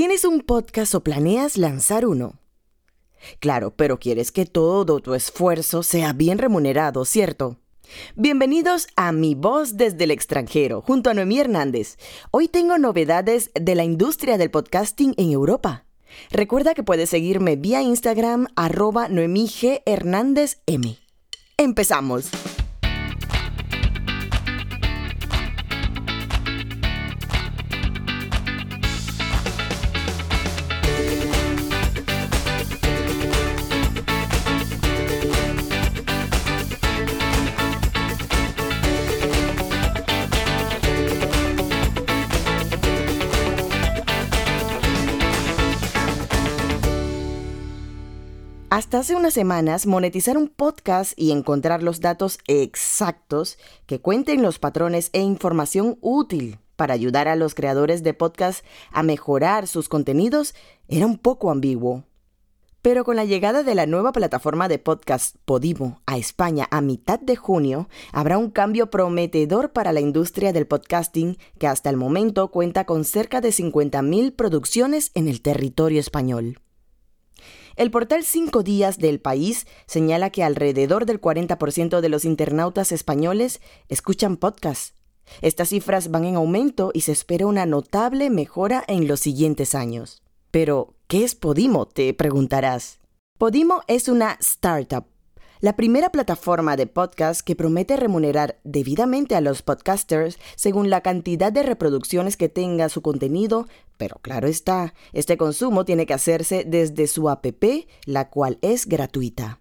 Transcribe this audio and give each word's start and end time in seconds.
¿Tienes 0.00 0.24
un 0.24 0.40
podcast 0.40 0.94
o 0.94 1.02
planeas 1.02 1.58
lanzar 1.58 2.06
uno? 2.06 2.38
Claro, 3.38 3.74
pero 3.76 3.98
quieres 3.98 4.32
que 4.32 4.46
todo 4.46 5.00
tu 5.00 5.12
esfuerzo 5.12 5.82
sea 5.82 6.14
bien 6.14 6.38
remunerado, 6.38 7.04
¿cierto? 7.04 7.58
Bienvenidos 8.16 8.86
a 8.96 9.12
Mi 9.12 9.34
Voz 9.34 9.76
desde 9.76 10.04
el 10.04 10.10
extranjero, 10.10 10.80
junto 10.80 11.10
a 11.10 11.12
Noemí 11.12 11.38
Hernández. 11.38 11.98
Hoy 12.30 12.48
tengo 12.48 12.78
novedades 12.78 13.50
de 13.52 13.74
la 13.74 13.84
industria 13.84 14.38
del 14.38 14.50
podcasting 14.50 15.12
en 15.18 15.32
Europa. 15.32 15.84
Recuerda 16.30 16.72
que 16.72 16.82
puedes 16.82 17.10
seguirme 17.10 17.56
vía 17.56 17.82
Instagram 17.82 18.46
arroba 18.56 19.06
Noemí 19.10 19.48
G. 19.48 19.82
Hernández 19.84 20.62
M. 20.64 20.96
Empezamos. 21.58 22.30
Hasta 48.70 49.00
hace 49.00 49.16
unas 49.16 49.34
semanas, 49.34 49.84
monetizar 49.88 50.38
un 50.38 50.46
podcast 50.46 51.14
y 51.16 51.32
encontrar 51.32 51.82
los 51.82 51.98
datos 51.98 52.38
exactos 52.46 53.58
que 53.86 54.00
cuenten 54.00 54.42
los 54.42 54.60
patrones 54.60 55.10
e 55.12 55.18
información 55.22 55.98
útil 56.00 56.60
para 56.76 56.94
ayudar 56.94 57.26
a 57.26 57.34
los 57.34 57.56
creadores 57.56 58.04
de 58.04 58.14
podcast 58.14 58.64
a 58.92 59.02
mejorar 59.02 59.66
sus 59.66 59.88
contenidos 59.88 60.54
era 60.86 61.04
un 61.06 61.18
poco 61.18 61.50
ambiguo. 61.50 62.04
Pero 62.80 63.02
con 63.02 63.16
la 63.16 63.24
llegada 63.24 63.64
de 63.64 63.74
la 63.74 63.86
nueva 63.86 64.12
plataforma 64.12 64.68
de 64.68 64.78
podcast 64.78 65.34
Podimo 65.44 66.00
a 66.06 66.16
España 66.16 66.68
a 66.70 66.80
mitad 66.80 67.18
de 67.18 67.34
junio, 67.34 67.88
habrá 68.12 68.38
un 68.38 68.52
cambio 68.52 68.88
prometedor 68.88 69.72
para 69.72 69.92
la 69.92 69.98
industria 69.98 70.52
del 70.52 70.68
podcasting 70.68 71.38
que 71.58 71.66
hasta 71.66 71.90
el 71.90 71.96
momento 71.96 72.52
cuenta 72.52 72.84
con 72.84 73.02
cerca 73.02 73.40
de 73.40 73.48
50.000 73.48 74.36
producciones 74.36 75.10
en 75.14 75.26
el 75.26 75.42
territorio 75.42 75.98
español. 75.98 76.60
El 77.76 77.90
portal 77.90 78.24
Cinco 78.24 78.62
Días 78.62 78.98
del 78.98 79.20
país 79.20 79.66
señala 79.86 80.30
que 80.30 80.42
alrededor 80.42 81.06
del 81.06 81.20
40% 81.20 82.00
de 82.00 82.08
los 82.08 82.24
internautas 82.24 82.92
españoles 82.92 83.60
escuchan 83.88 84.36
podcasts. 84.36 84.94
Estas 85.42 85.68
cifras 85.68 86.10
van 86.10 86.24
en 86.24 86.36
aumento 86.36 86.90
y 86.92 87.02
se 87.02 87.12
espera 87.12 87.46
una 87.46 87.66
notable 87.66 88.30
mejora 88.30 88.84
en 88.88 89.06
los 89.06 89.20
siguientes 89.20 89.74
años. 89.74 90.22
Pero, 90.50 90.94
¿qué 91.06 91.24
es 91.24 91.34
Podimo? 91.34 91.86
Te 91.86 92.12
preguntarás. 92.14 92.98
Podimo 93.38 93.82
es 93.86 94.08
una 94.08 94.36
startup 94.40 95.09
la 95.60 95.76
primera 95.76 96.10
plataforma 96.10 96.76
de 96.76 96.86
podcast 96.86 97.42
que 97.42 97.54
promete 97.54 97.96
remunerar 97.96 98.58
debidamente 98.64 99.34
a 99.34 99.42
los 99.42 99.60
podcasters 99.60 100.38
según 100.56 100.88
la 100.88 101.02
cantidad 101.02 101.52
de 101.52 101.62
reproducciones 101.62 102.38
que 102.38 102.48
tenga 102.48 102.88
su 102.88 103.02
contenido, 103.02 103.68
pero 103.98 104.16
claro 104.22 104.48
está, 104.48 104.94
este 105.12 105.36
consumo 105.36 105.84
tiene 105.84 106.06
que 106.06 106.14
hacerse 106.14 106.64
desde 106.66 107.06
su 107.06 107.28
app, 107.28 107.44
la 108.06 108.30
cual 108.30 108.58
es 108.62 108.86
gratuita. 108.86 109.60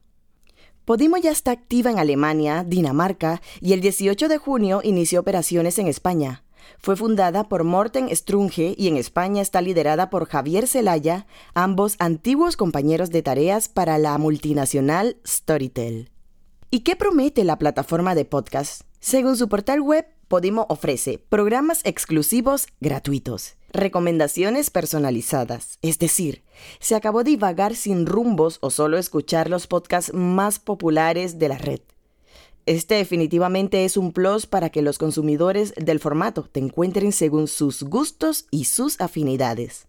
Podimo 0.86 1.18
ya 1.18 1.32
está 1.32 1.52
activa 1.52 1.92
en 1.92 2.00
Alemania, 2.00 2.64
Dinamarca 2.66 3.42
y 3.60 3.74
el 3.74 3.82
18 3.82 4.30
de 4.30 4.38
junio 4.38 4.80
inició 4.84 5.20
operaciones 5.20 5.78
en 5.80 5.88
España. 5.88 6.44
Fue 6.78 6.96
fundada 6.96 7.50
por 7.50 7.64
Morten 7.64 8.16
Strunge 8.16 8.76
y 8.78 8.88
en 8.88 8.98
España 8.98 9.42
está 9.42 9.62
liderada 9.62 10.10
por 10.10 10.28
Javier 10.28 10.68
Zelaya, 10.68 11.26
ambos 11.54 11.96
antiguos 12.00 12.56
compañeros 12.56 13.10
de 13.10 13.22
tareas 13.22 13.68
para 13.68 13.98
la 13.98 14.18
multinacional 14.18 15.18
Storytel. 15.26 16.12
¿Y 16.72 16.82
qué 16.82 16.96
promete 16.96 17.44
la 17.44 17.58
plataforma 17.58 18.14
de 18.14 18.26
podcast? 18.26 18.84
Según 19.00 19.38
su 19.38 19.50
portal 19.50 19.82
web, 19.82 20.06
Podimo 20.30 20.68
ofrece 20.70 21.18
programas 21.18 21.82
exclusivos 21.86 22.68
gratuitos, 22.80 23.56
recomendaciones 23.74 24.70
personalizadas, 24.70 25.80
es 25.82 25.98
decir, 25.98 26.44
se 26.80 26.94
acabó 26.94 27.24
de 27.24 27.32
divagar 27.32 27.76
sin 27.76 28.06
rumbos 28.06 28.60
o 28.62 28.70
solo 28.70 29.00
escuchar 29.00 29.50
los 29.50 29.66
podcasts 29.66 30.14
más 30.14 30.60
populares 30.60 31.40
de 31.40 31.50
la 31.50 31.58
red. 31.58 31.80
Este 32.70 32.94
definitivamente 32.94 33.84
es 33.84 33.98
un 33.98 34.12
plus 34.12 34.46
para 34.46 34.70
que 34.70 34.84
los 34.84 35.00
consumidores 35.00 35.74
del 35.76 36.00
formato 36.00 36.44
te 36.44 36.60
encuentren 36.60 37.12
según 37.12 37.48
sus 37.48 37.82
gustos 37.82 38.46
y 38.52 38.66
sus 38.66 39.02
afinidades. 39.02 39.88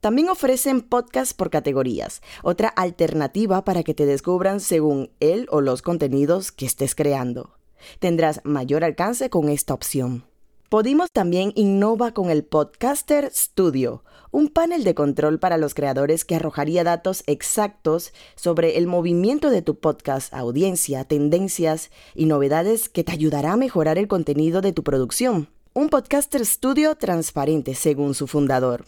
También 0.00 0.30
ofrecen 0.30 0.80
podcasts 0.80 1.34
por 1.34 1.50
categorías, 1.50 2.22
otra 2.42 2.68
alternativa 2.68 3.66
para 3.66 3.82
que 3.82 3.92
te 3.92 4.06
descubran 4.06 4.60
según 4.60 5.10
él 5.20 5.46
o 5.50 5.60
los 5.60 5.82
contenidos 5.82 6.52
que 6.52 6.64
estés 6.64 6.94
creando. 6.94 7.58
Tendrás 7.98 8.40
mayor 8.44 8.82
alcance 8.82 9.28
con 9.28 9.50
esta 9.50 9.74
opción. 9.74 10.24
Podimos 10.68 11.12
también 11.12 11.52
innova 11.54 12.12
con 12.12 12.28
el 12.28 12.42
Podcaster 12.42 13.30
Studio, 13.32 14.02
un 14.32 14.48
panel 14.48 14.82
de 14.82 14.96
control 14.96 15.38
para 15.38 15.58
los 15.58 15.74
creadores 15.74 16.24
que 16.24 16.34
arrojaría 16.34 16.82
datos 16.82 17.22
exactos 17.28 18.12
sobre 18.34 18.76
el 18.76 18.88
movimiento 18.88 19.50
de 19.50 19.62
tu 19.62 19.78
podcast, 19.78 20.34
audiencia, 20.34 21.04
tendencias 21.04 21.92
y 22.16 22.26
novedades 22.26 22.88
que 22.88 23.04
te 23.04 23.12
ayudará 23.12 23.52
a 23.52 23.56
mejorar 23.56 23.96
el 23.96 24.08
contenido 24.08 24.60
de 24.60 24.72
tu 24.72 24.82
producción. 24.82 25.50
Un 25.72 25.88
Podcaster 25.88 26.44
Studio 26.44 26.96
transparente 26.96 27.76
según 27.76 28.14
su 28.14 28.26
fundador. 28.26 28.86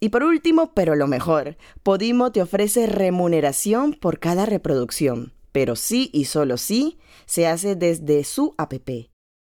Y 0.00 0.08
por 0.08 0.24
último, 0.24 0.72
pero 0.74 0.96
lo 0.96 1.06
mejor, 1.06 1.56
Podimo 1.84 2.32
te 2.32 2.42
ofrece 2.42 2.86
remuneración 2.86 3.92
por 3.92 4.18
cada 4.18 4.46
reproducción, 4.46 5.32
pero 5.52 5.76
sí 5.76 6.10
y 6.12 6.24
solo 6.24 6.56
sí 6.56 6.98
se 7.26 7.46
hace 7.46 7.76
desde 7.76 8.24
su 8.24 8.52
app. 8.58 8.72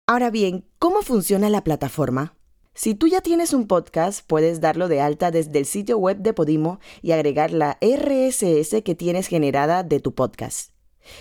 Ahora 0.09 0.31
bien, 0.31 0.65
¿cómo 0.79 1.03
funciona 1.03 1.51
la 1.51 1.65
plataforma? 1.65 2.37
Si 2.75 2.95
tú 2.95 3.09
ya 3.09 3.23
tienes 3.23 3.53
un 3.53 3.67
podcast, 3.67 4.25
puedes 4.25 4.61
darlo 4.61 4.87
de 4.87 5.01
alta 5.01 5.33
desde 5.33 5.59
el 5.59 5.67
sitio 5.67 5.99
web 5.99 6.19
de 6.19 6.33
Podimo 6.33 6.79
y 7.03 7.11
agregar 7.11 7.51
la 7.51 7.77
RSS 7.81 8.83
que 8.85 8.95
tienes 8.97 9.27
generada 9.27 9.83
de 9.83 9.99
tu 9.99 10.15
podcast. 10.15 10.71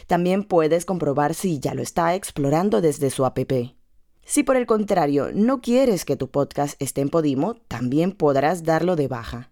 También 0.05 0.43
puedes 0.43 0.85
comprobar 0.85 1.33
si 1.33 1.59
ya 1.59 1.73
lo 1.73 1.81
está 1.81 2.13
explorando 2.13 2.79
desde 2.79 3.09
su 3.09 3.25
app. 3.25 3.39
Si 4.23 4.43
por 4.43 4.55
el 4.55 4.67
contrario 4.67 5.31
no 5.33 5.61
quieres 5.61 6.05
que 6.05 6.15
tu 6.15 6.29
podcast 6.29 6.79
esté 6.79 7.01
en 7.01 7.09
Podimo, 7.09 7.55
también 7.67 8.11
podrás 8.11 8.61
darlo 8.61 8.95
de 8.95 9.07
baja. 9.07 9.49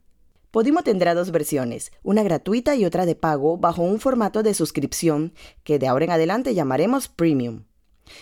Podimo 0.51 0.83
tendrá 0.83 1.15
dos 1.15 1.31
versiones, 1.31 1.91
una 2.03 2.21
gratuita 2.21 2.75
y 2.75 2.85
otra 2.85 3.07
de 3.07 3.15
pago 3.15 3.57
bajo 3.57 3.81
un 3.81 3.99
formato 3.99 4.43
de 4.43 4.53
suscripción 4.53 5.33
que 5.63 5.79
de 5.79 5.87
ahora 5.87 6.05
en 6.05 6.11
adelante 6.11 6.53
llamaremos 6.53 7.07
Premium. 7.07 7.63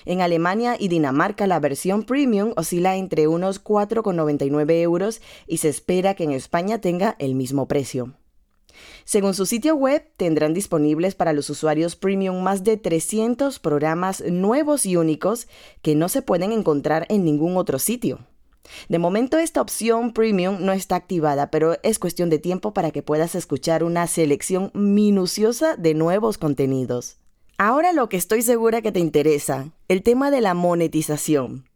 En 0.05 0.21
Alemania 0.21 0.75
y 0.79 0.87
Dinamarca 0.87 1.47
la 1.47 1.59
versión 1.59 2.03
premium 2.03 2.53
oscila 2.55 2.95
entre 2.95 3.27
unos 3.27 3.63
4,99 3.63 4.81
euros 4.81 5.21
y 5.47 5.57
se 5.57 5.69
espera 5.69 6.13
que 6.13 6.23
en 6.23 6.31
España 6.31 6.79
tenga 6.79 7.15
el 7.19 7.35
mismo 7.35 7.67
precio. 7.67 8.13
Según 9.03 9.33
su 9.33 9.45
sitio 9.45 9.75
web, 9.75 10.03
tendrán 10.17 10.53
disponibles 10.53 11.15
para 11.15 11.33
los 11.33 11.49
usuarios 11.49 11.95
premium 11.95 12.41
más 12.41 12.63
de 12.63 12.77
300 12.77 13.59
programas 13.59 14.23
nuevos 14.25 14.85
y 14.85 14.95
únicos 14.95 15.47
que 15.81 15.95
no 15.95 16.09
se 16.09 16.21
pueden 16.21 16.51
encontrar 16.51 17.05
en 17.09 17.25
ningún 17.25 17.57
otro 17.57 17.79
sitio. 17.79 18.19
De 18.89 18.99
momento 18.99 19.37
esta 19.37 19.61
opción 19.61 20.13
premium 20.13 20.57
no 20.61 20.71
está 20.71 20.95
activada, 20.95 21.51
pero 21.51 21.77
es 21.83 21.99
cuestión 21.99 22.29
de 22.29 22.39
tiempo 22.39 22.73
para 22.73 22.91
que 22.91 23.01
puedas 23.01 23.35
escuchar 23.35 23.83
una 23.83 24.07
selección 24.07 24.71
minuciosa 24.73 25.75
de 25.75 25.93
nuevos 25.93 26.37
contenidos. 26.37 27.20
Ahora 27.63 27.93
lo 27.93 28.09
que 28.09 28.17
estoy 28.17 28.41
segura 28.41 28.81
que 28.81 28.91
te 28.91 28.99
interesa, 28.99 29.69
el 29.87 30.01
tema 30.01 30.31
de 30.31 30.41
la 30.41 30.55
monetización. 30.55 31.69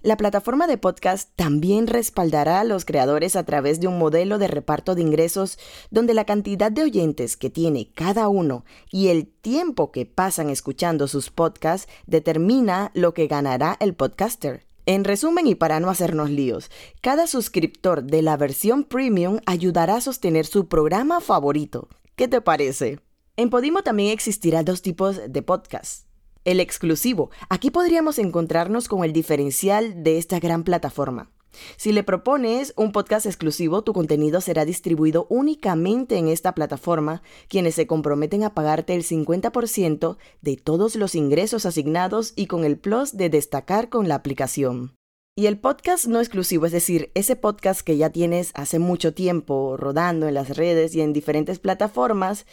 La 0.00 0.16
plataforma 0.16 0.66
de 0.66 0.78
podcast 0.78 1.28
también 1.36 1.86
respaldará 1.86 2.60
a 2.60 2.64
los 2.64 2.86
creadores 2.86 3.36
a 3.36 3.44
través 3.44 3.78
de 3.78 3.88
un 3.88 3.98
modelo 3.98 4.38
de 4.38 4.48
reparto 4.48 4.94
de 4.94 5.02
ingresos 5.02 5.58
donde 5.90 6.14
la 6.14 6.24
cantidad 6.24 6.72
de 6.72 6.82
oyentes 6.82 7.36
que 7.36 7.50
tiene 7.50 7.92
cada 7.94 8.28
uno 8.28 8.64
y 8.90 9.08
el 9.08 9.26
tiempo 9.26 9.92
que 9.92 10.06
pasan 10.06 10.48
escuchando 10.48 11.08
sus 11.08 11.28
podcasts 11.28 11.92
determina 12.06 12.90
lo 12.94 13.12
que 13.12 13.26
ganará 13.26 13.76
el 13.80 13.92
podcaster. 13.92 14.64
En 14.86 15.04
resumen 15.04 15.46
y 15.46 15.54
para 15.54 15.78
no 15.78 15.90
hacernos 15.90 16.30
líos, 16.30 16.70
cada 17.02 17.26
suscriptor 17.26 18.02
de 18.02 18.22
la 18.22 18.38
versión 18.38 18.82
premium 18.82 19.40
ayudará 19.44 19.96
a 19.96 20.00
sostener 20.00 20.46
su 20.46 20.68
programa 20.68 21.20
favorito. 21.20 21.90
¿Qué 22.16 22.28
te 22.28 22.40
parece? 22.40 23.00
En 23.38 23.50
Podimo 23.50 23.82
también 23.84 24.10
existirá 24.10 24.64
dos 24.64 24.82
tipos 24.82 25.20
de 25.28 25.42
podcast. 25.42 26.08
El 26.44 26.58
exclusivo. 26.58 27.30
Aquí 27.48 27.70
podríamos 27.70 28.18
encontrarnos 28.18 28.88
con 28.88 29.04
el 29.04 29.12
diferencial 29.12 30.02
de 30.02 30.18
esta 30.18 30.40
gran 30.40 30.64
plataforma. 30.64 31.30
Si 31.76 31.92
le 31.92 32.02
propones 32.02 32.74
un 32.76 32.90
podcast 32.90 33.26
exclusivo, 33.26 33.82
tu 33.82 33.92
contenido 33.92 34.40
será 34.40 34.64
distribuido 34.64 35.28
únicamente 35.30 36.16
en 36.16 36.26
esta 36.26 36.52
plataforma, 36.52 37.22
quienes 37.46 37.76
se 37.76 37.86
comprometen 37.86 38.42
a 38.42 38.54
pagarte 38.54 38.96
el 38.96 39.04
50% 39.04 40.16
de 40.42 40.56
todos 40.56 40.96
los 40.96 41.14
ingresos 41.14 41.64
asignados 41.64 42.32
y 42.34 42.46
con 42.46 42.64
el 42.64 42.76
plus 42.76 43.16
de 43.16 43.30
destacar 43.30 43.88
con 43.88 44.08
la 44.08 44.16
aplicación. 44.16 44.97
Y 45.38 45.46
el 45.46 45.56
podcast 45.56 46.06
no 46.06 46.18
exclusivo, 46.18 46.66
es 46.66 46.72
decir, 46.72 47.12
ese 47.14 47.36
podcast 47.36 47.82
que 47.82 47.96
ya 47.96 48.10
tienes 48.10 48.50
hace 48.54 48.80
mucho 48.80 49.14
tiempo 49.14 49.76
rodando 49.76 50.26
en 50.26 50.34
las 50.34 50.56
redes 50.56 50.96
y 50.96 51.00
en 51.00 51.12
diferentes 51.12 51.60
plataformas, 51.60 52.44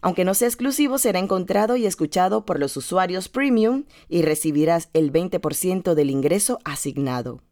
aunque 0.00 0.24
no 0.24 0.32
sea 0.32 0.48
exclusivo, 0.48 0.96
será 0.96 1.18
encontrado 1.18 1.76
y 1.76 1.84
escuchado 1.84 2.46
por 2.46 2.58
los 2.58 2.78
usuarios 2.78 3.28
premium 3.28 3.84
y 4.08 4.22
recibirás 4.22 4.88
el 4.94 5.12
20% 5.12 5.92
del 5.92 6.08
ingreso 6.08 6.60
asignado. 6.64 7.42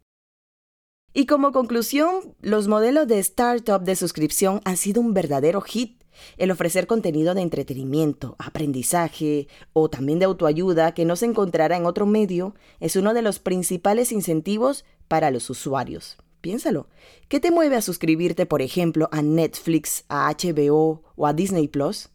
Y 1.13 1.27
como 1.27 1.53
conclusión, 1.53 2.35
los 2.41 2.67
modelos 2.67 3.07
de 3.09 3.19
startup 3.19 3.83
de 3.83 3.95
suscripción 3.95 4.63
han 4.65 4.79
sido 4.79 5.03
un 5.03 5.13
verdadero 5.13 5.61
hit. 5.61 5.98
El 6.37 6.51
ofrecer 6.51 6.87
contenido 6.87 7.35
de 7.35 7.43
entretenimiento, 7.43 8.37
aprendizaje 8.39 9.49
o 9.73 9.89
también 9.89 10.19
de 10.19 10.27
autoayuda 10.27 10.93
que 10.93 11.05
no 11.05 11.17
se 11.17 11.27
encontrará 11.27 11.77
en 11.77 11.87
otro 11.87 12.07
medio 12.07 12.55
es 12.81 12.97
uno 12.97 13.15
de 13.15 13.23
los 13.23 13.39
principales 13.39 14.13
incentivos 14.13 14.85
para 15.09 15.31
los 15.31 15.51
usuarios. 15.51 16.17
Piénsalo. 16.41 16.89
¿Qué 17.29 17.41
te 17.41 17.51
mueve 17.51 17.77
a 17.77 17.83
suscribirte, 17.83 18.47
por 18.47 18.63
ejemplo, 18.63 19.09
a 19.11 19.23
Netflix, 19.23 20.05
a 20.09 20.31
HBO 20.31 21.03
o 21.17 21.27
a 21.27 21.33
Disney 21.33 21.67
Plus? 21.67 22.11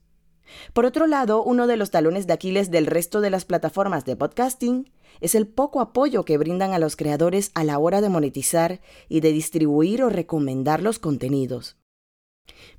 Por 0.74 0.86
otro 0.86 1.08
lado, 1.08 1.44
uno 1.44 1.68
de 1.68 1.78
los 1.78 1.92
talones 1.92 2.28
de 2.28 2.34
Aquiles 2.34 2.72
del 2.72 2.86
resto 2.86 3.22
de 3.22 3.30
las 3.30 3.46
plataformas 3.46 4.06
de 4.06 4.16
podcasting 4.16 4.90
es 5.22 5.36
el 5.36 5.48
poco 5.48 5.82
apoyo 5.82 6.26
que 6.26 6.38
brindan 6.38 6.74
a 6.74 6.80
los 6.80 6.96
creadores 6.96 7.52
a 7.54 7.64
la 7.64 7.80
hora 7.80 8.02
de 8.02 8.10
monetizar 8.10 8.82
y 9.10 9.20
de 9.20 9.32
distribuir 9.32 10.04
o 10.04 10.10
recomendar 10.10 10.82
los 10.82 11.00
contenidos. 11.00 11.78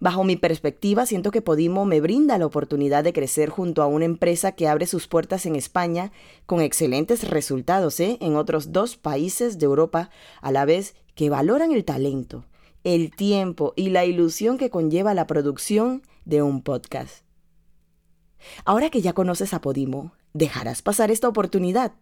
Bajo 0.05 0.25
mi 0.25 0.37
perspectiva, 0.37 1.07
siento 1.07 1.31
que 1.31 1.41
Podimo 1.41 1.87
me 1.87 2.03
brinda 2.03 2.37
la 2.37 2.47
oportunidad 2.47 3.05
de 3.05 3.15
crecer 3.15 3.49
junto 3.49 3.83
a 3.83 3.87
una 3.87 4.05
empresa 4.05 4.53
que 4.53 4.69
abre 4.69 4.87
sus 4.87 5.07
puertas 5.07 5.47
en 5.47 5.57
España 5.57 6.13
con 6.47 6.61
excelentes 6.61 7.29
resultados 7.29 7.99
¿eh? 8.01 8.19
en 8.21 8.37
otros 8.37 8.71
dos 8.71 8.97
países 8.97 9.59
de 9.59 9.65
Europa, 9.65 10.11
a 10.43 10.53
la 10.53 10.67
vez 10.67 10.95
que 11.15 11.31
valoran 11.31 11.73
el 11.73 11.87
talento, 11.87 12.45
el 12.83 13.17
tiempo 13.17 13.73
y 13.77 13.91
la 13.91 14.05
ilusión 14.05 14.59
que 14.59 14.69
conlleva 14.69 15.15
la 15.15 15.27
producción 15.27 16.03
de 16.27 16.43
un 16.43 16.63
podcast. 16.63 17.25
Ahora 18.67 18.91
que 18.91 19.01
ya 19.01 19.15
conoces 19.15 19.55
a 19.55 19.63
Podimo, 19.63 20.13
¿dejarás 20.35 20.83
pasar 20.83 21.11
esta 21.11 21.29
oportunidad? 21.29 21.93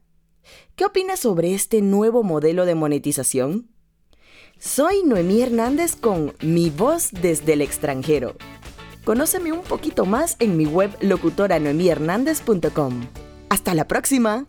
¿Qué 0.74 0.84
opinas 0.84 1.20
sobre 1.20 1.54
este 1.54 1.82
nuevo 1.82 2.24
modelo 2.24 2.64
de 2.66 2.74
monetización? 2.74 3.71
Soy 4.64 5.02
Noemí 5.04 5.42
Hernández 5.42 5.96
con 5.96 6.34
Mi 6.40 6.70
Voz 6.70 7.08
desde 7.10 7.54
el 7.54 7.62
extranjero. 7.62 8.36
Conóceme 9.04 9.50
un 9.50 9.62
poquito 9.62 10.06
más 10.06 10.36
en 10.38 10.56
mi 10.56 10.66
web 10.66 10.96
locutoranoemihernandez.com. 11.00 13.08
¡Hasta 13.48 13.74
la 13.74 13.88
próxima! 13.88 14.46